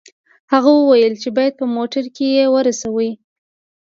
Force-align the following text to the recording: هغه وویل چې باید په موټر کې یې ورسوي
هغه 0.53 0.71
وویل 0.79 1.13
چې 1.21 1.29
باید 1.37 1.53
په 1.59 1.65
موټر 1.75 2.03
کې 2.15 2.25
یې 2.37 2.45
ورسوي 2.55 3.11